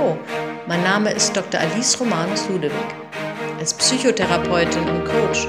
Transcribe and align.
Hallo, 0.00 0.18
mein 0.66 0.82
Name 0.82 1.10
ist 1.10 1.36
Dr. 1.36 1.60
Alice 1.60 2.00
Romanus 2.00 2.48
Ludewig. 2.48 2.72
Als 3.58 3.74
Psychotherapeutin 3.74 4.88
und 4.88 5.04
Coach 5.04 5.46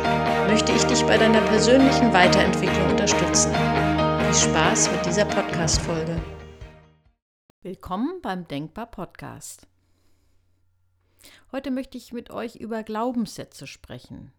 möchte 0.48 0.74
ich 0.74 0.84
dich 0.84 1.02
bei 1.04 1.18
deiner 1.18 1.40
persönlichen 1.44 2.12
Weiterentwicklung 2.12 2.90
unterstützen. 2.90 3.54
Viel 3.54 4.50
Spaß 4.50 4.92
mit 4.92 5.06
dieser 5.06 5.24
Podcast-Folge. 5.24 6.22
Willkommen 7.62 8.22
beim 8.22 8.46
Denkbar 8.46 8.88
Podcast. 8.88 9.68
Heute 11.54 11.72
möchte 11.72 11.98
ich 11.98 12.12
mit 12.12 12.30
euch 12.30 12.58
über 12.58 12.84
Glaubenssätze 12.84 13.68
sprechen. 13.68 14.34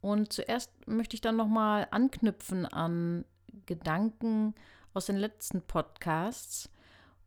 Und 0.00 0.32
zuerst 0.32 0.70
möchte 0.86 1.16
ich 1.16 1.22
dann 1.22 1.34
nochmal 1.34 1.88
anknüpfen 1.90 2.66
an 2.66 3.24
Gedanken 3.66 4.54
aus 4.92 5.06
den 5.06 5.16
letzten 5.16 5.60
Podcasts 5.60 6.70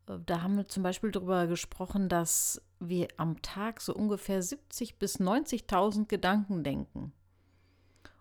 da 0.08 0.42
haben 0.42 0.56
wir 0.56 0.68
zum 0.68 0.84
Beispiel 0.84 1.12
darüber 1.12 1.48
gesprochen, 1.48 2.08
dass 2.08 2.62
wir 2.80 3.08
am 3.18 3.42
Tag 3.42 3.82
so 3.82 3.94
ungefähr 3.94 4.42
70 4.42 4.98
bis 4.98 5.20
90.000 5.20 6.08
Gedanken 6.08 6.64
denken. 6.64 7.12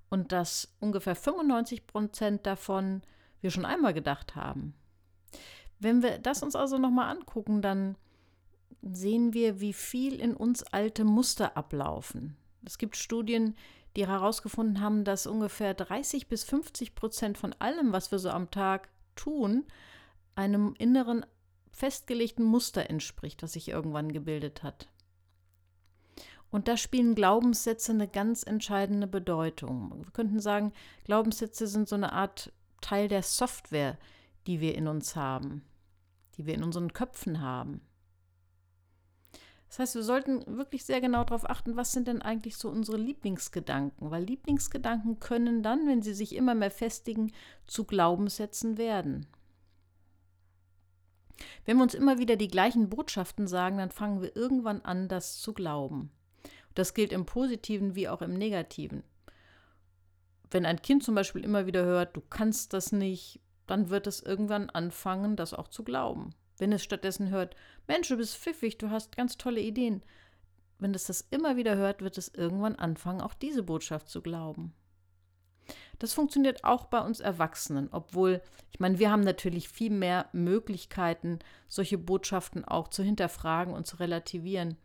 Und 0.08 0.32
dass 0.32 0.74
ungefähr 0.80 1.14
95 1.14 1.86
Prozent 1.86 2.46
davon 2.46 3.02
wir 3.40 3.50
schon 3.50 3.64
einmal 3.64 3.94
gedacht 3.94 4.34
haben. 4.34 4.74
Wenn 5.78 6.02
wir 6.02 6.18
das 6.18 6.42
uns 6.42 6.56
also 6.56 6.78
nochmal 6.78 7.14
angucken, 7.14 7.62
dann 7.62 7.96
sehen 8.82 9.32
wir, 9.32 9.60
wie 9.60 9.72
viel 9.72 10.20
in 10.20 10.34
uns 10.34 10.62
alte 10.62 11.04
Muster 11.04 11.56
ablaufen. 11.56 12.36
Es 12.64 12.78
gibt 12.78 12.96
Studien, 12.96 13.54
die 13.96 14.06
herausgefunden 14.06 14.80
haben, 14.80 15.04
dass 15.04 15.26
ungefähr 15.26 15.74
30 15.74 16.28
bis 16.28 16.44
50 16.44 16.94
Prozent 16.94 17.38
von 17.38 17.54
allem, 17.58 17.92
was 17.92 18.10
wir 18.10 18.18
so 18.18 18.30
am 18.30 18.50
Tag 18.50 18.88
tun, 19.14 19.64
einem 20.34 20.74
inneren 20.78 21.24
festgelegten 21.76 22.44
Muster 22.44 22.88
entspricht, 22.88 23.42
das 23.42 23.52
sich 23.52 23.68
irgendwann 23.68 24.10
gebildet 24.10 24.62
hat. 24.62 24.88
Und 26.50 26.68
da 26.68 26.78
spielen 26.78 27.14
Glaubenssätze 27.14 27.92
eine 27.92 28.08
ganz 28.08 28.42
entscheidende 28.44 29.06
Bedeutung. 29.06 29.92
Wir 30.02 30.10
könnten 30.12 30.40
sagen, 30.40 30.72
Glaubenssätze 31.04 31.66
sind 31.66 31.86
so 31.86 31.96
eine 31.96 32.12
Art 32.12 32.50
Teil 32.80 33.08
der 33.08 33.22
Software, 33.22 33.98
die 34.46 34.60
wir 34.60 34.74
in 34.74 34.88
uns 34.88 35.16
haben, 35.16 35.62
die 36.36 36.46
wir 36.46 36.54
in 36.54 36.64
unseren 36.64 36.94
Köpfen 36.94 37.42
haben. 37.42 37.82
Das 39.68 39.80
heißt, 39.80 39.94
wir 39.96 40.02
sollten 40.02 40.56
wirklich 40.56 40.84
sehr 40.84 41.02
genau 41.02 41.24
darauf 41.24 41.50
achten, 41.50 41.76
was 41.76 41.92
sind 41.92 42.08
denn 42.08 42.22
eigentlich 42.22 42.56
so 42.56 42.70
unsere 42.70 42.96
Lieblingsgedanken, 42.96 44.10
weil 44.10 44.24
Lieblingsgedanken 44.24 45.20
können 45.20 45.62
dann, 45.62 45.86
wenn 45.86 46.00
sie 46.00 46.14
sich 46.14 46.34
immer 46.36 46.54
mehr 46.54 46.70
festigen, 46.70 47.32
zu 47.66 47.84
Glaubenssätzen 47.84 48.78
werden. 48.78 49.26
Wenn 51.64 51.76
wir 51.76 51.82
uns 51.82 51.94
immer 51.94 52.18
wieder 52.18 52.36
die 52.36 52.48
gleichen 52.48 52.88
Botschaften 52.88 53.46
sagen, 53.46 53.78
dann 53.78 53.90
fangen 53.90 54.22
wir 54.22 54.34
irgendwann 54.36 54.80
an, 54.82 55.08
das 55.08 55.38
zu 55.38 55.52
glauben. 55.52 56.10
Das 56.74 56.94
gilt 56.94 57.12
im 57.12 57.26
positiven 57.26 57.94
wie 57.94 58.08
auch 58.08 58.22
im 58.22 58.34
negativen. 58.34 59.02
Wenn 60.50 60.66
ein 60.66 60.80
Kind 60.80 61.02
zum 61.02 61.14
Beispiel 61.14 61.44
immer 61.44 61.66
wieder 61.66 61.84
hört, 61.84 62.16
du 62.16 62.20
kannst 62.20 62.72
das 62.72 62.92
nicht, 62.92 63.40
dann 63.66 63.90
wird 63.90 64.06
es 64.06 64.20
irgendwann 64.20 64.70
anfangen, 64.70 65.36
das 65.36 65.54
auch 65.54 65.68
zu 65.68 65.82
glauben. 65.82 66.34
Wenn 66.58 66.72
es 66.72 66.84
stattdessen 66.84 67.30
hört, 67.30 67.56
Mensch, 67.86 68.08
du 68.08 68.16
bist 68.16 68.36
pfiffig, 68.36 68.78
du 68.78 68.90
hast 68.90 69.16
ganz 69.16 69.36
tolle 69.36 69.60
Ideen. 69.60 70.02
Wenn 70.78 70.94
es 70.94 71.04
das 71.04 71.26
immer 71.30 71.56
wieder 71.56 71.76
hört, 71.76 72.02
wird 72.02 72.18
es 72.18 72.28
irgendwann 72.28 72.76
anfangen, 72.76 73.20
auch 73.20 73.34
diese 73.34 73.62
Botschaft 73.62 74.08
zu 74.08 74.22
glauben. 74.22 74.72
Das 75.98 76.12
funktioniert 76.12 76.64
auch 76.64 76.86
bei 76.86 77.00
uns 77.00 77.20
Erwachsenen, 77.20 77.88
obwohl, 77.90 78.42
ich 78.70 78.80
meine, 78.80 78.98
wir 78.98 79.10
haben 79.10 79.22
natürlich 79.22 79.68
viel 79.68 79.90
mehr 79.90 80.28
Möglichkeiten, 80.32 81.38
solche 81.68 81.96
Botschaften 81.96 82.64
auch 82.64 82.88
zu 82.88 83.02
hinterfragen 83.02 83.72
und 83.72 83.86
zu 83.86 83.96
relativieren. 83.96 84.76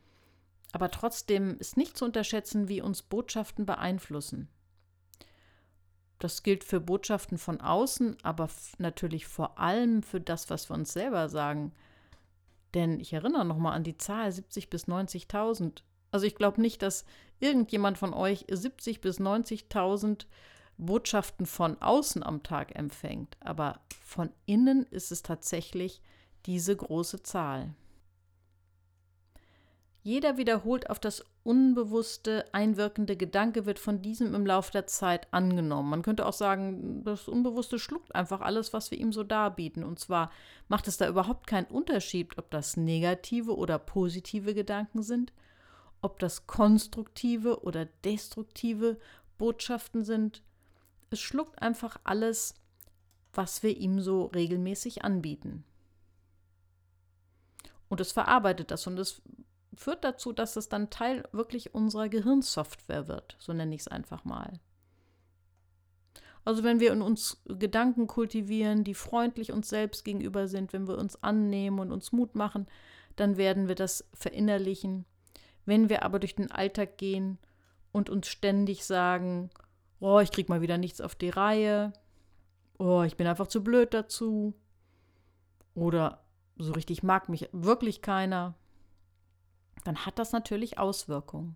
Aber 0.72 0.90
trotzdem 0.90 1.58
ist 1.60 1.76
nicht 1.76 1.98
zu 1.98 2.06
unterschätzen, 2.06 2.70
wie 2.70 2.82
uns 2.82 3.02
Botschaften 3.02 3.66
beeinflussen. 3.66 4.48
Das 6.20 6.44
gilt 6.44 6.64
für 6.64 6.80
Botschaften 6.80 7.38
von 7.38 7.60
außen, 7.62 8.16
aber 8.24 8.48
natürlich 8.78 9.26
vor 9.26 9.58
allem 9.58 10.04
für 10.04 10.22
das, 10.22 10.50
was 10.50 10.70
wir 10.70 10.76
uns 10.76 10.94
selber 10.94 11.30
sagen. 11.30 11.74
Denn 12.74 13.00
ich 13.00 13.12
erinnere 13.12 13.44
nochmal 13.44 13.74
an 13.74 13.84
die 13.84 13.98
Zahl 13.98 14.32
70 14.32 14.70
bis 14.70 14.88
90.000. 14.88 15.82
Also 16.12 16.26
ich 16.26 16.36
glaube 16.36 16.62
nicht, 16.62 16.84
dass 16.84 17.06
irgendjemand 17.40 17.98
von 17.98 18.14
euch 18.14 18.46
70 18.50 19.02
bis 19.02 19.20
90.000 19.20 20.26
Botschaften 20.86 21.46
von 21.46 21.82
außen 21.82 22.24
am 22.24 22.44
Tag 22.44 22.76
empfängt, 22.76 23.38
aber 23.40 23.80
von 24.04 24.32
innen 24.46 24.86
ist 24.88 25.12
es 25.12 25.22
tatsächlich 25.22 26.02
diese 26.46 26.76
große 26.76 27.24
Zahl. 27.24 27.74
Jeder 30.04 30.38
wiederholt 30.38 30.90
auf 30.90 31.00
das 31.00 31.24
unbewusste 31.44 32.46
einwirkende 32.54 33.16
Gedanke 33.16 33.68
wird 33.68 33.78
von 33.78 34.02
diesem 34.02 34.34
im 34.34 34.48
Laufe 34.48 34.72
der 34.72 34.88
Zeit 34.88 35.32
angenommen. 35.32 35.92
Man 35.92 36.02
könnte 36.02 36.26
auch 36.26 36.34
sagen, 36.34 37.04
das 37.04 37.28
Unbewusste 37.28 37.78
schluckt 37.78 38.16
einfach 38.16 38.42
alles, 38.42 38.74
was 38.74 38.90
wir 38.90 38.98
ihm 38.98 39.14
so 39.14 39.24
darbieten. 39.24 39.84
Und 39.84 40.00
zwar 40.00 40.32
macht 40.68 40.88
es 40.88 40.98
da 40.98 41.08
überhaupt 41.08 41.46
keinen 41.46 41.68
Unterschied, 41.68 42.36
ob 42.40 42.50
das 42.50 42.78
negative 42.78 43.56
oder 43.56 43.78
positive 43.78 44.56
Gedanken 44.56 45.04
sind, 45.04 45.34
ob 46.02 46.18
das 46.18 46.48
konstruktive 46.48 47.64
oder 47.64 47.86
destruktive 48.04 48.98
Botschaften 49.38 50.04
sind, 50.04 50.42
es 51.12 51.20
schluckt 51.20 51.62
einfach 51.62 52.00
alles, 52.04 52.56
was 53.34 53.64
wir 53.64 53.78
ihm 53.78 54.00
so 54.02 54.26
regelmäßig 54.26 55.04
anbieten. 55.04 55.64
Und 57.90 58.00
es 58.00 58.14
verarbeitet 58.14 58.72
das 58.72 58.88
und 58.88 58.98
es 58.98 59.22
führt 59.74 60.04
dazu, 60.04 60.32
dass 60.32 60.56
es 60.56 60.70
dann 60.70 60.90
Teil 60.90 61.28
wirklich 61.32 61.76
unserer 61.76 62.10
Gehirnsoftware 62.10 63.08
wird, 63.08 63.36
so 63.40 63.54
nenne 63.54 63.76
ich 63.76 63.82
es 63.82 63.88
einfach 63.88 64.24
mal. 64.26 64.60
Also 66.44 66.64
wenn 66.64 66.80
wir 66.80 66.92
in 66.92 67.02
uns 67.02 67.42
Gedanken 67.46 68.08
kultivieren, 68.08 68.84
die 68.84 68.96
freundlich 68.96 69.52
uns 69.52 69.70
selbst 69.70 70.04
gegenüber 70.04 70.48
sind, 70.48 70.74
wenn 70.74 70.88
wir 70.88 70.98
uns 70.98 71.22
annehmen 71.22 71.80
und 71.80 71.92
uns 71.92 72.12
Mut 72.12 72.36
machen, 72.36 72.68
dann 73.16 73.38
werden 73.38 73.68
wir 73.68 73.76
das 73.76 74.10
verinnerlichen. 74.14 75.06
Wenn 75.66 75.90
wir 75.90 76.04
aber 76.04 76.20
durch 76.20 76.36
den 76.36 76.52
Alltag 76.52 76.98
gehen 76.98 77.38
und 77.92 78.10
uns 78.10 78.28
ständig 78.28 78.86
sagen, 78.86 79.52
oh, 80.02 80.20
ich 80.20 80.32
krieg 80.32 80.50
mal 80.50 80.62
wieder 80.62 80.78
nichts 80.78 81.00
auf 81.00 81.16
die 81.16 81.30
Reihe, 81.30 81.94
oh, 82.78 83.04
ich 83.04 83.16
bin 83.16 83.28
einfach 83.28 83.48
zu 83.48 83.64
blöd 83.64 83.94
dazu. 83.94 84.54
Oder 85.74 86.26
so 86.58 86.74
richtig 86.74 87.02
mag 87.04 87.30
mich 87.30 87.48
wirklich 87.54 88.02
keiner, 88.02 88.56
dann 89.86 90.06
hat 90.06 90.20
das 90.20 90.34
natürlich 90.34 90.78
Auswirkungen. 90.78 91.56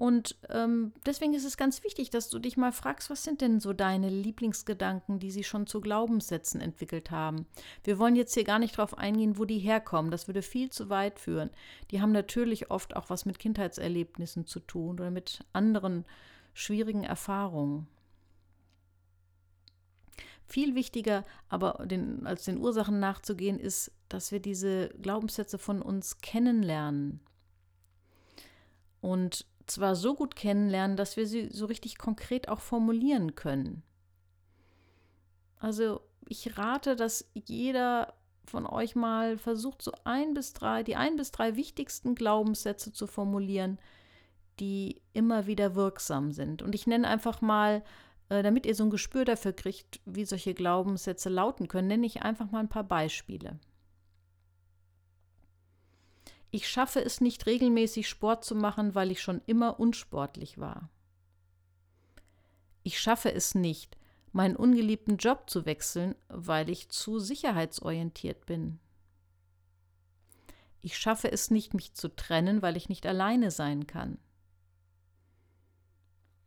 Und 0.00 0.34
ähm, 0.48 0.94
deswegen 1.04 1.34
ist 1.34 1.44
es 1.44 1.58
ganz 1.58 1.84
wichtig, 1.84 2.08
dass 2.08 2.30
du 2.30 2.38
dich 2.38 2.56
mal 2.56 2.72
fragst, 2.72 3.10
was 3.10 3.22
sind 3.22 3.42
denn 3.42 3.60
so 3.60 3.74
deine 3.74 4.08
Lieblingsgedanken, 4.08 5.18
die 5.18 5.30
sie 5.30 5.44
schon 5.44 5.66
zu 5.66 5.82
Glaubenssätzen 5.82 6.62
entwickelt 6.62 7.10
haben. 7.10 7.44
Wir 7.84 7.98
wollen 7.98 8.16
jetzt 8.16 8.32
hier 8.32 8.44
gar 8.44 8.58
nicht 8.58 8.78
drauf 8.78 8.96
eingehen, 8.96 9.36
wo 9.36 9.44
die 9.44 9.58
herkommen. 9.58 10.10
Das 10.10 10.26
würde 10.26 10.40
viel 10.40 10.70
zu 10.70 10.88
weit 10.88 11.18
führen. 11.18 11.50
Die 11.90 12.00
haben 12.00 12.12
natürlich 12.12 12.70
oft 12.70 12.96
auch 12.96 13.10
was 13.10 13.26
mit 13.26 13.38
Kindheitserlebnissen 13.38 14.46
zu 14.46 14.60
tun 14.60 14.98
oder 14.98 15.10
mit 15.10 15.40
anderen 15.52 16.06
schwierigen 16.54 17.04
Erfahrungen. 17.04 17.86
Viel 20.46 20.74
wichtiger 20.74 21.26
aber 21.50 21.84
den, 21.84 22.26
als 22.26 22.46
den 22.46 22.56
Ursachen 22.56 23.00
nachzugehen, 23.00 23.60
ist, 23.60 23.92
dass 24.08 24.32
wir 24.32 24.40
diese 24.40 24.88
Glaubenssätze 25.02 25.58
von 25.58 25.82
uns 25.82 26.22
kennenlernen. 26.22 27.20
Und 29.02 29.46
zwar 29.70 29.94
so 29.94 30.14
gut 30.14 30.36
kennenlernen, 30.36 30.96
dass 30.96 31.16
wir 31.16 31.26
sie 31.26 31.48
so 31.50 31.66
richtig 31.66 31.98
konkret 31.98 32.48
auch 32.48 32.60
formulieren 32.60 33.34
können. 33.34 33.82
Also 35.58 36.00
ich 36.28 36.56
rate, 36.58 36.96
dass 36.96 37.30
jeder 37.34 38.14
von 38.46 38.66
euch 38.66 38.96
mal 38.96 39.38
versucht, 39.38 39.82
so 39.82 39.92
ein 40.04 40.34
bis 40.34 40.52
drei, 40.52 40.82
die 40.82 40.96
ein 40.96 41.16
bis 41.16 41.30
drei 41.30 41.56
wichtigsten 41.56 42.14
Glaubenssätze 42.14 42.92
zu 42.92 43.06
formulieren, 43.06 43.78
die 44.58 45.00
immer 45.12 45.46
wieder 45.46 45.74
wirksam 45.74 46.32
sind. 46.32 46.62
Und 46.62 46.74
ich 46.74 46.86
nenne 46.86 47.08
einfach 47.08 47.40
mal, 47.40 47.82
äh, 48.28 48.42
damit 48.42 48.66
ihr 48.66 48.74
so 48.74 48.84
ein 48.84 48.90
Gespür 48.90 49.24
dafür 49.24 49.52
kriegt, 49.52 50.00
wie 50.04 50.24
solche 50.24 50.54
Glaubenssätze 50.54 51.28
lauten 51.28 51.68
können, 51.68 51.88
nenne 51.88 52.06
ich 52.06 52.22
einfach 52.22 52.50
mal 52.50 52.60
ein 52.60 52.68
paar 52.68 52.84
Beispiele. 52.84 53.58
Ich 56.50 56.68
schaffe 56.68 57.04
es 57.04 57.20
nicht 57.20 57.46
regelmäßig 57.46 58.08
Sport 58.08 58.44
zu 58.44 58.54
machen, 58.54 58.94
weil 58.94 59.10
ich 59.10 59.22
schon 59.22 59.40
immer 59.46 59.78
unsportlich 59.78 60.58
war. 60.58 60.90
Ich 62.82 62.98
schaffe 62.98 63.32
es 63.32 63.54
nicht, 63.54 63.96
meinen 64.32 64.56
ungeliebten 64.56 65.16
Job 65.16 65.48
zu 65.48 65.66
wechseln, 65.66 66.14
weil 66.28 66.70
ich 66.70 66.88
zu 66.88 67.18
sicherheitsorientiert 67.18 68.46
bin. 68.46 68.80
Ich 70.82 70.98
schaffe 70.98 71.30
es 71.30 71.50
nicht, 71.50 71.74
mich 71.74 71.94
zu 71.94 72.08
trennen, 72.14 72.62
weil 72.62 72.76
ich 72.76 72.88
nicht 72.88 73.06
alleine 73.06 73.50
sein 73.50 73.86
kann. 73.86 74.18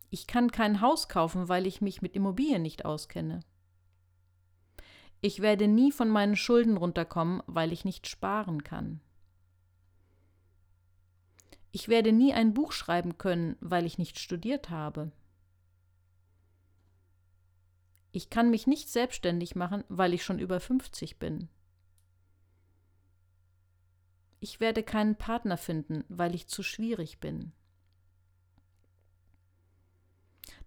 Ich 0.09 0.27
kann 0.27 0.51
kein 0.51 0.81
Haus 0.81 1.07
kaufen, 1.07 1.49
weil 1.49 1.65
ich 1.65 1.81
mich 1.81 2.01
mit 2.01 2.15
Immobilien 2.15 2.61
nicht 2.61 2.85
auskenne. 2.85 3.41
Ich 5.21 5.41
werde 5.41 5.67
nie 5.67 5.91
von 5.91 6.09
meinen 6.09 6.35
Schulden 6.35 6.77
runterkommen, 6.77 7.41
weil 7.45 7.71
ich 7.71 7.85
nicht 7.85 8.07
sparen 8.07 8.63
kann. 8.63 8.99
Ich 11.75 11.87
werde 11.87 12.11
nie 12.11 12.33
ein 12.33 12.53
Buch 12.53 12.71
schreiben 12.71 13.17
können, 13.17 13.57
weil 13.59 13.87
ich 13.87 13.97
nicht 13.97 14.19
studiert 14.19 14.69
habe. 14.69 15.11
Ich 18.11 18.29
kann 18.29 18.51
mich 18.51 18.67
nicht 18.67 18.89
selbstständig 18.89 19.55
machen, 19.55 19.83
weil 19.89 20.13
ich 20.13 20.23
schon 20.23 20.37
über 20.37 20.59
50 20.59 21.17
bin. 21.17 21.49
Ich 24.39 24.59
werde 24.59 24.83
keinen 24.83 25.15
Partner 25.15 25.57
finden, 25.57 26.03
weil 26.09 26.35
ich 26.35 26.45
zu 26.45 26.61
schwierig 26.61 27.19
bin. 27.19 27.53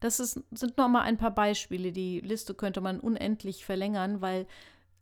Das 0.00 0.18
ist, 0.18 0.42
sind 0.50 0.76
noch 0.76 0.88
mal 0.88 1.02
ein 1.02 1.18
paar 1.18 1.34
Beispiele. 1.36 1.92
Die 1.92 2.18
Liste 2.18 2.52
könnte 2.52 2.80
man 2.80 2.98
unendlich 2.98 3.64
verlängern, 3.64 4.22
weil 4.22 4.48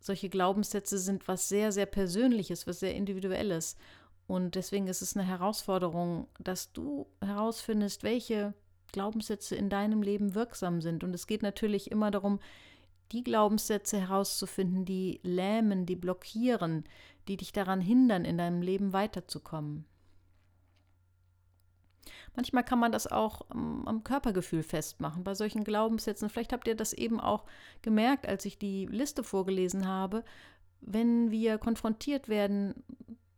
solche 0.01 0.29
Glaubenssätze 0.29 0.99
sind 0.99 1.29
was 1.29 1.49
sehr, 1.49 1.73
sehr 1.73 1.87
Persönliches, 1.87 2.67
was 2.67 2.81
sehr 2.81 2.95
Individuelles. 2.95 3.79
Und 4.27 4.55
deswegen 4.55 4.87
ist 4.87 5.03
es 5.03 5.17
eine 5.17 5.27
Herausforderung, 5.27 6.29
dass 6.39 6.73
du 6.73 7.07
herausfindest, 7.21 8.03
welche 8.03 8.55
Glaubenssätze 8.93 9.57
in 9.57 9.69
deinem 9.69 10.03
Leben 10.03 10.35
wirksam 10.35 10.81
sind. 10.81 11.05
Und 11.05 11.15
es 11.15 11.27
geht 11.27 11.43
natürlich 11.43 11.91
immer 11.91 12.11
darum, 12.11 12.41
die 13.13 13.23
Glaubenssätze 13.23 14.01
herauszufinden, 14.01 14.85
die 14.85 15.21
lähmen, 15.23 15.85
die 15.85 15.97
blockieren, 15.97 16.85
die 17.29 17.37
dich 17.37 17.53
daran 17.53 17.81
hindern, 17.81 18.25
in 18.25 18.39
deinem 18.39 18.63
Leben 18.63 18.93
weiterzukommen. 18.93 19.85
Manchmal 22.37 22.65
kann 22.65 22.79
man 22.79 22.93
das 22.93 23.07
auch 23.07 23.43
am, 23.51 23.87
am 23.87 24.05
Körpergefühl 24.05 24.63
festmachen, 24.63 25.23
bei 25.23 25.35
solchen 25.35 25.65
Glaubenssätzen. 25.65 26.29
Vielleicht 26.29 26.53
habt 26.53 26.67
ihr 26.67 26.75
das 26.75 26.93
eben 26.93 27.21
auch 27.21 27.45
gemerkt, 27.83 28.27
als 28.27 28.45
ich 28.45 28.59
die 28.59 28.87
Liste 28.87 29.23
vorgelesen 29.23 29.87
habe. 29.87 30.25
Wenn 30.81 31.31
wir 31.31 31.59
konfrontiert 31.59 32.29
werden 32.29 32.83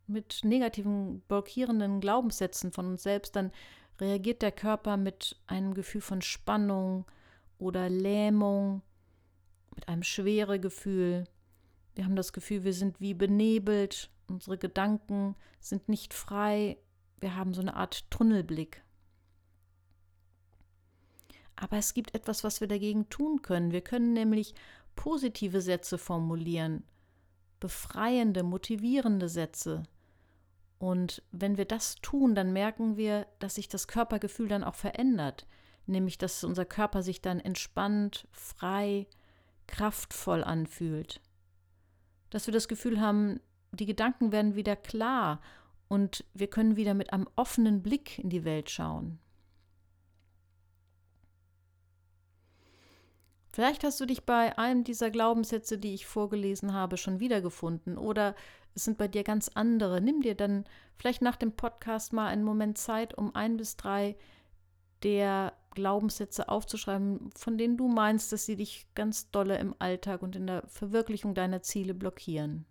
mit 0.07 0.41
negativen, 0.43 1.21
blockierenden 1.27 1.99
Glaubenssätzen 1.99 2.71
von 2.71 2.87
uns 2.87 3.03
selbst, 3.03 3.35
dann 3.35 3.51
reagiert 3.99 4.41
der 4.41 4.51
Körper 4.51 4.97
mit 4.97 5.37
einem 5.47 5.73
Gefühl 5.73 6.01
von 6.01 6.21
Spannung 6.21 7.05
oder 7.59 7.89
Lähmung, 7.89 8.81
mit 9.75 9.87
einem 9.87 10.03
schwere 10.03 10.59
Gefühl. 10.59 11.25
Wir 11.95 12.05
haben 12.05 12.15
das 12.15 12.33
Gefühl, 12.33 12.63
wir 12.63 12.73
sind 12.73 12.99
wie 12.99 13.13
benebelt, 13.13 14.09
unsere 14.27 14.57
Gedanken 14.57 15.35
sind 15.59 15.89
nicht 15.89 16.13
frei, 16.13 16.77
wir 17.19 17.35
haben 17.35 17.53
so 17.53 17.61
eine 17.61 17.75
Art 17.75 18.09
Tunnelblick. 18.11 18.83
Aber 21.55 21.77
es 21.77 21.93
gibt 21.93 22.13
etwas, 22.13 22.43
was 22.43 22.61
wir 22.61 22.67
dagegen 22.67 23.09
tun 23.09 23.41
können. 23.41 23.71
Wir 23.71 23.81
können 23.81 24.13
nämlich 24.13 24.53
positive 24.95 25.61
Sätze 25.61 25.97
formulieren, 25.97 26.83
befreiende, 27.59 28.43
motivierende 28.43 29.27
Sätze. 29.27 29.83
Und 30.79 31.23
wenn 31.31 31.57
wir 31.57 31.65
das 31.65 31.95
tun, 31.95 32.35
dann 32.35 32.53
merken 32.53 32.97
wir, 32.97 33.25
dass 33.39 33.55
sich 33.55 33.67
das 33.67 33.87
Körpergefühl 33.87 34.47
dann 34.47 34.63
auch 34.63 34.75
verändert, 34.75 35.47
nämlich 35.87 36.17
dass 36.17 36.43
unser 36.43 36.65
Körper 36.65 37.01
sich 37.01 37.21
dann 37.21 37.39
entspannt, 37.39 38.27
frei, 38.31 39.07
kraftvoll 39.65 40.43
anfühlt. 40.43 41.21
Dass 42.29 42.47
wir 42.47 42.53
das 42.53 42.67
Gefühl 42.67 43.01
haben, 43.01 43.39
die 43.71 43.85
Gedanken 43.85 44.31
werden 44.31 44.55
wieder 44.55 44.75
klar 44.75 45.41
und 45.87 46.25
wir 46.33 46.47
können 46.47 46.75
wieder 46.75 46.93
mit 46.93 47.11
einem 47.11 47.27
offenen 47.35 47.81
Blick 47.81 48.19
in 48.19 48.29
die 48.29 48.43
Welt 48.43 48.69
schauen. 48.69 49.19
Vielleicht 53.51 53.83
hast 53.83 53.99
du 53.99 54.05
dich 54.05 54.23
bei 54.23 54.55
einem 54.59 54.83
dieser 54.83 55.09
Glaubenssätze, 55.09 55.79
die 55.79 55.95
ich 55.95 56.05
vorgelesen 56.05 56.73
habe, 56.73 56.95
schon 56.95 57.19
wiedergefunden 57.19 57.97
oder 57.97 58.35
es 58.77 58.83
sind 58.83 58.99
bei 58.99 59.07
dir 59.07 59.23
ganz 59.23 59.49
andere. 59.55 60.01
Nimm 60.01 60.21
dir 60.21 60.35
dann 60.35 60.63
vielleicht 60.97 61.23
nach 61.23 61.35
dem 61.35 61.51
Podcast 61.51 62.13
mal 62.13 62.27
einen 62.27 62.43
Moment 62.43 62.77
Zeit, 62.77 63.17
um 63.17 63.33
ein 63.35 63.57
bis 63.57 63.75
drei 63.75 64.15
der 65.01 65.53
Glaubenssätze 65.71 66.47
aufzuschreiben, 66.47 67.31
von 67.35 67.57
denen 67.57 67.77
du 67.77 67.87
meinst, 67.87 68.31
dass 68.31 68.45
sie 68.45 68.55
dich 68.55 68.85
ganz 68.93 69.31
dolle 69.31 69.57
im 69.57 69.73
Alltag 69.79 70.21
und 70.21 70.35
in 70.35 70.45
der 70.45 70.67
Verwirklichung 70.67 71.33
deiner 71.33 71.63
Ziele 71.63 71.95
blockieren. 71.95 72.65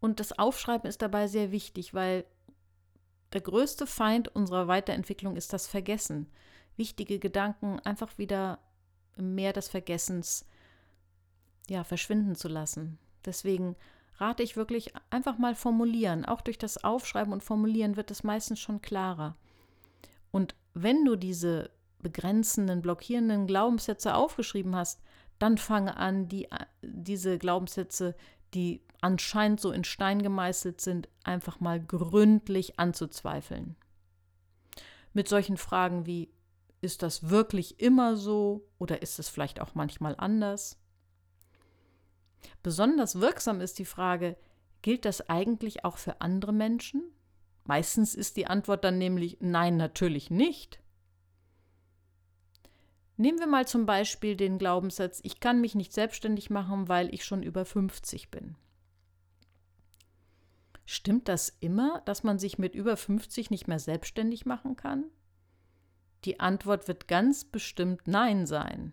Und 0.00 0.20
das 0.20 0.38
Aufschreiben 0.38 0.88
ist 0.88 1.02
dabei 1.02 1.28
sehr 1.28 1.52
wichtig, 1.52 1.92
weil 1.92 2.24
der 3.34 3.42
größte 3.42 3.86
Feind 3.86 4.28
unserer 4.34 4.68
Weiterentwicklung 4.68 5.36
ist 5.36 5.52
das 5.52 5.66
Vergessen. 5.66 6.30
Wichtige 6.76 7.18
Gedanken 7.18 7.78
einfach 7.80 8.16
wieder 8.16 8.58
im 9.16 9.34
Meer 9.34 9.52
des 9.52 9.68
Vergessens 9.68 10.46
ja, 11.68 11.84
verschwinden 11.84 12.34
zu 12.34 12.48
lassen. 12.48 12.98
Deswegen 13.24 13.76
rate 14.16 14.42
ich 14.42 14.56
wirklich 14.56 14.92
einfach 15.10 15.38
mal 15.38 15.54
formulieren. 15.54 16.24
Auch 16.24 16.40
durch 16.40 16.58
das 16.58 16.82
Aufschreiben 16.82 17.32
und 17.32 17.42
Formulieren 17.42 17.96
wird 17.96 18.10
es 18.10 18.24
meistens 18.24 18.60
schon 18.60 18.82
klarer. 18.82 19.36
Und 20.30 20.54
wenn 20.74 21.04
du 21.04 21.16
diese 21.16 21.70
begrenzenden, 22.00 22.82
blockierenden 22.82 23.46
Glaubenssätze 23.46 24.14
aufgeschrieben 24.14 24.74
hast, 24.74 25.00
dann 25.38 25.58
fange 25.58 25.96
an, 25.96 26.28
die, 26.28 26.48
diese 26.82 27.38
Glaubenssätze, 27.38 28.14
die 28.54 28.82
anscheinend 29.00 29.60
so 29.60 29.72
in 29.72 29.84
Stein 29.84 30.22
gemeißelt 30.22 30.80
sind, 30.80 31.08
einfach 31.24 31.60
mal 31.60 31.80
gründlich 31.80 32.78
anzuzweifeln. 32.78 33.76
Mit 35.12 35.28
solchen 35.28 35.56
Fragen 35.56 36.06
wie, 36.06 36.30
ist 36.80 37.02
das 37.02 37.28
wirklich 37.30 37.80
immer 37.80 38.16
so 38.16 38.68
oder 38.78 39.02
ist 39.02 39.18
es 39.18 39.28
vielleicht 39.28 39.60
auch 39.60 39.74
manchmal 39.74 40.16
anders? 40.18 40.81
Besonders 42.62 43.20
wirksam 43.20 43.60
ist 43.60 43.78
die 43.78 43.84
Frage, 43.84 44.36
gilt 44.82 45.04
das 45.04 45.28
eigentlich 45.28 45.84
auch 45.84 45.96
für 45.96 46.20
andere 46.20 46.52
Menschen? 46.52 47.02
Meistens 47.64 48.14
ist 48.14 48.36
die 48.36 48.46
Antwort 48.46 48.84
dann 48.84 48.98
nämlich 48.98 49.38
nein, 49.40 49.76
natürlich 49.76 50.30
nicht. 50.30 50.80
Nehmen 53.16 53.38
wir 53.38 53.46
mal 53.46 53.68
zum 53.68 53.86
Beispiel 53.86 54.36
den 54.36 54.58
Glaubenssatz, 54.58 55.20
ich 55.22 55.38
kann 55.38 55.60
mich 55.60 55.74
nicht 55.74 55.92
selbstständig 55.92 56.50
machen, 56.50 56.88
weil 56.88 57.14
ich 57.14 57.24
schon 57.24 57.42
über 57.42 57.64
50 57.64 58.30
bin. 58.30 58.56
Stimmt 60.84 61.28
das 61.28 61.56
immer, 61.60 62.02
dass 62.04 62.24
man 62.24 62.38
sich 62.38 62.58
mit 62.58 62.74
über 62.74 62.96
50 62.96 63.50
nicht 63.50 63.68
mehr 63.68 63.78
selbstständig 63.78 64.44
machen 64.44 64.76
kann? 64.76 65.04
Die 66.24 66.40
Antwort 66.40 66.88
wird 66.88 67.08
ganz 67.08 67.44
bestimmt 67.44 68.06
Nein 68.06 68.46
sein. 68.46 68.92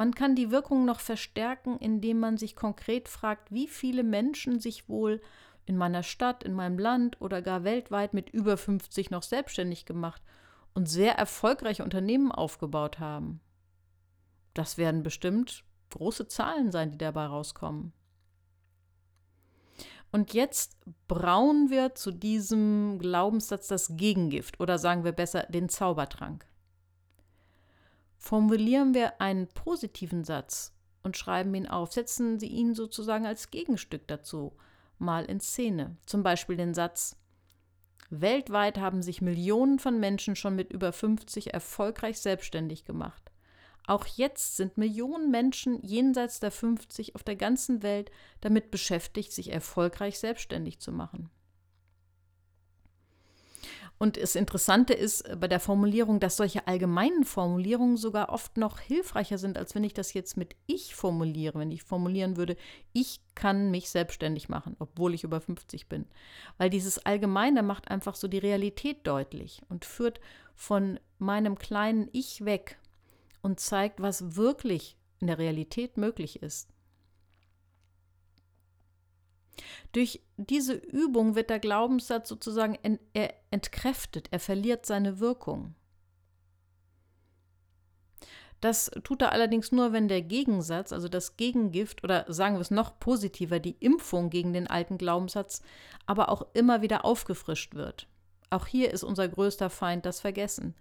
Man 0.00 0.14
kann 0.14 0.34
die 0.34 0.50
Wirkung 0.50 0.86
noch 0.86 0.98
verstärken, 0.98 1.76
indem 1.76 2.20
man 2.20 2.38
sich 2.38 2.56
konkret 2.56 3.06
fragt, 3.06 3.52
wie 3.52 3.68
viele 3.68 4.02
Menschen 4.02 4.58
sich 4.58 4.88
wohl 4.88 5.20
in 5.66 5.76
meiner 5.76 6.02
Stadt, 6.02 6.42
in 6.42 6.54
meinem 6.54 6.78
Land 6.78 7.20
oder 7.20 7.42
gar 7.42 7.64
weltweit 7.64 8.14
mit 8.14 8.30
über 8.30 8.56
50 8.56 9.10
noch 9.10 9.22
selbstständig 9.22 9.84
gemacht 9.84 10.22
und 10.72 10.88
sehr 10.88 11.16
erfolgreiche 11.16 11.84
Unternehmen 11.84 12.32
aufgebaut 12.32 12.98
haben. 12.98 13.42
Das 14.54 14.78
werden 14.78 15.02
bestimmt 15.02 15.64
große 15.90 16.28
Zahlen 16.28 16.72
sein, 16.72 16.92
die 16.92 16.96
dabei 16.96 17.26
rauskommen. 17.26 17.92
Und 20.12 20.32
jetzt 20.32 20.78
brauen 21.08 21.68
wir 21.68 21.94
zu 21.94 22.10
diesem 22.10 22.98
Glaubenssatz 22.98 23.68
das 23.68 23.98
Gegengift 23.98 24.60
oder 24.60 24.78
sagen 24.78 25.04
wir 25.04 25.12
besser 25.12 25.42
den 25.50 25.68
Zaubertrank. 25.68 26.49
Formulieren 28.20 28.92
wir 28.92 29.20
einen 29.20 29.48
positiven 29.48 30.24
Satz 30.24 30.74
und 31.02 31.16
schreiben 31.16 31.54
ihn 31.54 31.66
auf, 31.66 31.92
setzen 31.92 32.38
Sie 32.38 32.48
ihn 32.48 32.74
sozusagen 32.74 33.26
als 33.26 33.50
Gegenstück 33.50 34.06
dazu 34.06 34.52
mal 34.98 35.24
in 35.24 35.40
Szene. 35.40 35.96
Zum 36.04 36.22
Beispiel 36.22 36.58
den 36.58 36.74
Satz, 36.74 37.16
Weltweit 38.10 38.78
haben 38.78 39.02
sich 39.02 39.22
Millionen 39.22 39.78
von 39.78 39.98
Menschen 39.98 40.36
schon 40.36 40.54
mit 40.54 40.70
über 40.70 40.92
50 40.92 41.54
erfolgreich 41.54 42.18
selbstständig 42.18 42.84
gemacht. 42.84 43.32
Auch 43.86 44.04
jetzt 44.04 44.58
sind 44.58 44.76
Millionen 44.76 45.30
Menschen 45.30 45.82
jenseits 45.82 46.40
der 46.40 46.50
50 46.50 47.14
auf 47.14 47.22
der 47.22 47.36
ganzen 47.36 47.82
Welt 47.82 48.10
damit 48.42 48.70
beschäftigt, 48.70 49.32
sich 49.32 49.50
erfolgreich 49.50 50.18
selbstständig 50.18 50.78
zu 50.78 50.92
machen. 50.92 51.30
Und 54.02 54.16
das 54.16 54.34
Interessante 54.34 54.94
ist 54.94 55.24
bei 55.38 55.46
der 55.46 55.60
Formulierung, 55.60 56.20
dass 56.20 56.38
solche 56.38 56.66
allgemeinen 56.66 57.22
Formulierungen 57.22 57.98
sogar 57.98 58.30
oft 58.30 58.56
noch 58.56 58.80
hilfreicher 58.80 59.36
sind, 59.36 59.58
als 59.58 59.74
wenn 59.74 59.84
ich 59.84 59.92
das 59.92 60.14
jetzt 60.14 60.38
mit 60.38 60.56
ich 60.66 60.94
formuliere. 60.94 61.58
Wenn 61.58 61.70
ich 61.70 61.82
formulieren 61.82 62.38
würde, 62.38 62.56
ich 62.94 63.20
kann 63.34 63.70
mich 63.70 63.90
selbstständig 63.90 64.48
machen, 64.48 64.74
obwohl 64.78 65.12
ich 65.12 65.22
über 65.22 65.42
50 65.42 65.90
bin. 65.90 66.06
Weil 66.56 66.70
dieses 66.70 67.04
Allgemeine 67.04 67.62
macht 67.62 67.90
einfach 67.90 68.14
so 68.14 68.26
die 68.26 68.38
Realität 68.38 69.06
deutlich 69.06 69.60
und 69.68 69.84
führt 69.84 70.18
von 70.54 70.98
meinem 71.18 71.58
kleinen 71.58 72.08
Ich 72.12 72.46
weg 72.46 72.78
und 73.42 73.60
zeigt, 73.60 74.00
was 74.00 74.34
wirklich 74.34 74.96
in 75.18 75.26
der 75.26 75.36
Realität 75.36 75.98
möglich 75.98 76.42
ist. 76.42 76.70
Durch 79.92 80.20
diese 80.36 80.74
Übung 80.74 81.34
wird 81.34 81.50
der 81.50 81.58
Glaubenssatz 81.58 82.28
sozusagen 82.28 82.76
ent 82.82 83.00
er 83.12 83.34
entkräftet, 83.50 84.28
er 84.30 84.40
verliert 84.40 84.86
seine 84.86 85.20
Wirkung. 85.20 85.74
Das 88.60 88.90
tut 89.04 89.22
er 89.22 89.32
allerdings 89.32 89.72
nur, 89.72 89.92
wenn 89.92 90.08
der 90.08 90.20
Gegensatz, 90.20 90.92
also 90.92 91.08
das 91.08 91.36
Gegengift 91.36 92.04
oder 92.04 92.26
sagen 92.28 92.56
wir 92.56 92.60
es 92.60 92.70
noch 92.70 93.00
positiver, 93.00 93.58
die 93.58 93.76
Impfung 93.80 94.28
gegen 94.28 94.52
den 94.52 94.66
alten 94.66 94.98
Glaubenssatz, 94.98 95.62
aber 96.04 96.28
auch 96.28 96.46
immer 96.52 96.82
wieder 96.82 97.04
aufgefrischt 97.06 97.74
wird. 97.74 98.06
Auch 98.50 98.66
hier 98.66 98.92
ist 98.92 99.02
unser 99.02 99.28
größter 99.28 99.70
Feind 99.70 100.04
das 100.04 100.20
Vergessen. 100.20 100.74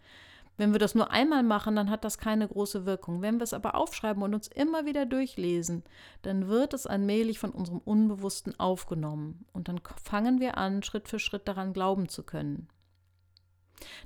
Wenn 0.60 0.74
wir 0.74 0.80
das 0.80 0.94
nur 0.94 1.10
einmal 1.10 1.42
machen, 1.42 1.78
dann 1.78 1.90
hat 1.90 2.04
das 2.04 2.18
keine 2.18 2.46
große 2.46 2.86
Wirkung. 2.86 3.22
Wenn 3.22 3.40
wir 3.40 3.46
es 3.46 3.54
aber 3.54 3.76
aufschreiben 3.76 4.22
und 4.22 4.34
uns 4.34 4.50
immer 4.50 4.86
wieder 4.86 5.06
durchlesen, 5.06 5.86
dann 6.22 6.50
wird 6.50 6.74
es 6.74 6.86
allmählich 6.86 7.40
von 7.40 7.52
unserem 7.52 7.80
Unbewussten 7.80 8.60
aufgenommen. 8.60 9.46
Und 9.54 9.70
dann 9.70 9.80
fangen 10.04 10.42
wir 10.42 10.58
an, 10.58 10.84
Schritt 10.84 11.08
für 11.08 11.18
Schritt 11.18 11.48
daran 11.48 11.72
glauben 11.72 12.10
zu 12.10 12.24
können. 12.24 12.68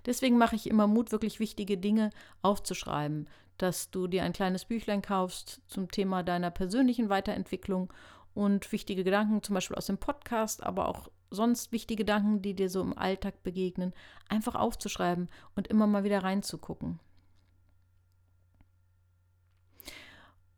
Deswegen 0.06 0.38
mache 0.38 0.56
ich 0.56 0.70
immer 0.70 0.86
Mut, 0.86 1.12
wirklich 1.12 1.40
wichtige 1.40 1.76
Dinge 1.76 2.12
aufzuschreiben, 2.44 3.28
dass 3.58 3.90
du 3.90 4.06
dir 4.06 4.22
ein 4.22 4.34
kleines 4.34 4.66
Büchlein 4.66 5.02
kaufst 5.02 5.60
zum 5.66 5.90
Thema 5.90 6.22
deiner 6.22 6.52
persönlichen 6.52 7.10
Weiterentwicklung 7.10 7.92
und 8.36 8.72
wichtige 8.72 9.04
Gedanken, 9.04 9.42
zum 9.42 9.56
Beispiel 9.56 9.78
aus 9.78 9.88
dem 9.88 9.98
Podcast, 9.98 10.62
aber 10.62 10.88
auch 10.88 11.10
sonst 11.34 11.72
wichtige 11.72 12.04
Gedanken, 12.04 12.42
die 12.42 12.54
dir 12.54 12.70
so 12.70 12.82
im 12.82 12.98
Alltag 12.98 13.44
begegnen, 13.44 13.94
einfach 14.30 14.56
aufzuschreiben 14.56 15.30
und 15.56 15.68
immer 15.68 15.88
mal 15.88 16.04
wieder 16.04 16.24
reinzugucken. 16.24 17.00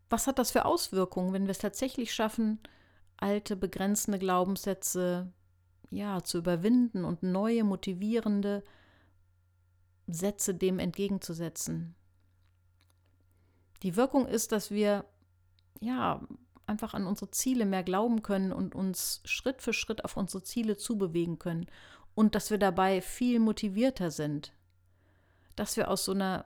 Was 0.10 0.28
hat 0.28 0.40
das 0.40 0.52
für 0.52 0.66
Auswirkungen, 0.66 1.34
wenn 1.34 1.44
wir 1.44 1.52
es 1.52 1.58
tatsächlich 1.58 2.14
schaffen, 2.14 2.60
alte, 3.18 3.56
begrenzende 3.56 4.20
Glaubenssätze 4.20 5.32
ja, 5.90 6.24
zu 6.24 6.38
überwinden 6.38 7.06
und 7.06 7.24
neue, 7.24 7.64
motivierende 7.64 8.64
Sätze 10.08 10.54
dem 10.54 10.80
entgegenzusetzen? 10.80 11.96
Die 13.84 13.96
Wirkung 13.96 14.28
ist, 14.28 14.52
dass 14.52 14.72
wir 14.72 15.06
ja 15.80 16.22
einfach 16.68 16.94
an 16.94 17.08
unsere 17.08 17.32
Ziele 17.32 17.66
mehr 17.66 17.84
glauben 17.84 18.22
können 18.22 18.52
und 18.52 18.76
uns 18.76 19.22
Schritt 19.26 19.62
für 19.62 19.74
Schritt 19.74 20.04
auf 20.06 20.18
unsere 20.18 20.44
Ziele 20.44 20.78
zubewegen 20.78 21.40
können 21.40 21.68
und 22.16 22.36
dass 22.36 22.50
wir 22.50 22.58
dabei 22.58 23.02
viel 23.02 23.40
motivierter 23.40 24.12
sind. 24.12 24.54
Dass 25.56 25.78
wir 25.78 25.90
aus 25.90 26.06
so 26.06 26.12
einer 26.12 26.46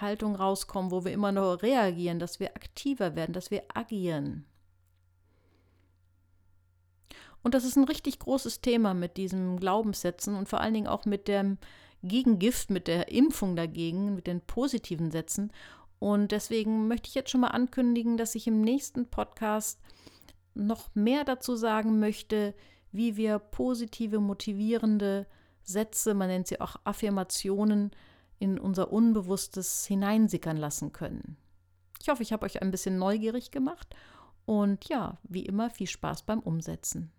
Haltung 0.00 0.36
rauskommen, 0.36 0.90
wo 0.90 1.04
wir 1.04 1.12
immer 1.12 1.32
nur 1.32 1.62
reagieren, 1.62 2.18
dass 2.18 2.40
wir 2.40 2.56
aktiver 2.56 3.16
werden, 3.16 3.32
dass 3.32 3.50
wir 3.50 3.64
agieren. 3.74 4.44
Und 7.42 7.54
das 7.54 7.64
ist 7.64 7.76
ein 7.76 7.84
richtig 7.84 8.18
großes 8.18 8.60
Thema 8.60 8.92
mit 8.92 9.16
diesem 9.16 9.60
Glaubenssätzen 9.60 10.34
und 10.34 10.48
vor 10.48 10.60
allen 10.60 10.74
Dingen 10.74 10.88
auch 10.88 11.04
mit 11.04 11.28
dem 11.28 11.58
Gegengift, 12.02 12.70
mit 12.70 12.88
der 12.88 13.12
Impfung 13.12 13.56
dagegen, 13.56 14.14
mit 14.14 14.26
den 14.26 14.40
positiven 14.40 15.10
Sätzen. 15.10 15.52
Und 15.98 16.32
deswegen 16.32 16.88
möchte 16.88 17.08
ich 17.08 17.14
jetzt 17.14 17.30
schon 17.30 17.40
mal 17.40 17.48
ankündigen, 17.48 18.16
dass 18.16 18.34
ich 18.34 18.46
im 18.46 18.60
nächsten 18.60 19.06
Podcast 19.06 19.80
noch 20.54 20.94
mehr 20.94 21.24
dazu 21.24 21.56
sagen 21.56 21.98
möchte, 22.00 22.54
wie 22.92 23.16
wir 23.16 23.38
positive, 23.38 24.20
motivierende 24.20 25.26
Sätze, 25.62 26.14
man 26.14 26.28
nennt 26.28 26.46
sie 26.46 26.60
auch 26.60 26.76
Affirmationen, 26.84 27.90
in 28.38 28.58
unser 28.58 28.92
Unbewusstes 28.92 29.86
hineinsickern 29.86 30.56
lassen 30.56 30.92
können. 30.92 31.36
Ich 32.00 32.08
hoffe, 32.08 32.22
ich 32.22 32.32
habe 32.32 32.44
euch 32.44 32.60
ein 32.60 32.70
bisschen 32.70 32.98
neugierig 32.98 33.50
gemacht 33.50 33.94
und 34.44 34.88
ja, 34.88 35.18
wie 35.24 35.46
immer 35.46 35.70
viel 35.70 35.86
Spaß 35.86 36.22
beim 36.22 36.40
Umsetzen. 36.40 37.10